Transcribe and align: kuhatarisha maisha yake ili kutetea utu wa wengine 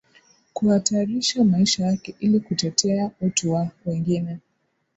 kuhatarisha 0.53 1.43
maisha 1.43 1.85
yake 1.85 2.15
ili 2.19 2.39
kutetea 2.39 3.11
utu 3.21 3.51
wa 3.51 3.69
wengine 3.85 4.39